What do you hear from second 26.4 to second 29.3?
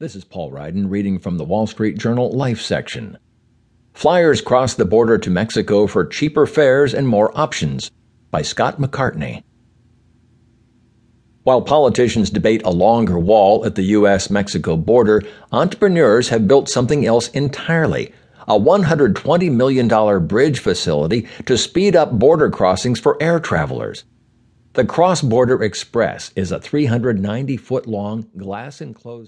a 390 foot long glass enclosed